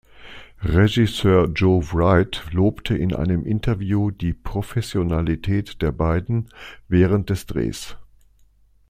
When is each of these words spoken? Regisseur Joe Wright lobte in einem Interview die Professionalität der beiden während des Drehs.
Regisseur 0.63 1.47
Joe 1.53 1.93
Wright 1.93 2.41
lobte 2.51 2.95
in 2.97 3.13
einem 3.13 3.45
Interview 3.45 4.09
die 4.09 4.33
Professionalität 4.33 5.79
der 5.83 5.91
beiden 5.91 6.49
während 6.87 7.29
des 7.29 7.45
Drehs. 7.45 7.97